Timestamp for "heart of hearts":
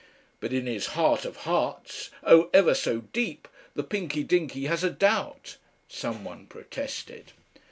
0.97-2.09